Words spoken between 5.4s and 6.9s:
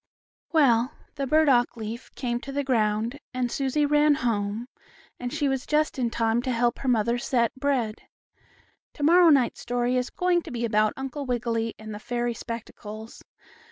was just in time to help her